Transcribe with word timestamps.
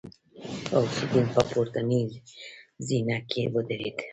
غوث 0.79 0.97
الدين 1.03 1.27
په 1.35 1.41
پورتنۍ 1.51 2.03
زينه 2.87 3.17
کې 3.29 3.41
ودرېد. 3.53 3.97